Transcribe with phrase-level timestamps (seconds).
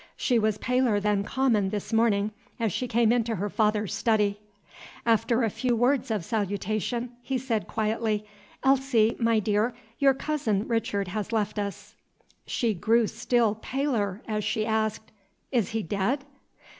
[0.17, 4.39] She was paler than common this morning, as she came into her father's study.
[5.05, 8.25] After a few words of salutation, he said quietly,
[8.63, 11.93] "Elsie, my dear, your cousin Richard has left us."
[12.47, 15.11] She grew still paler, as she asked,
[15.51, 16.25] "Is he dead?"